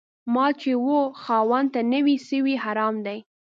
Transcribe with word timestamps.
مال 0.33 0.51
چي 0.61 0.73
و 0.85 0.87
خاوند 1.23 1.67
ته 1.73 1.81
نه 1.91 1.99
وي 2.05 2.15
سوی، 2.27 2.53
حرام 2.63 2.95
دی 3.05 3.19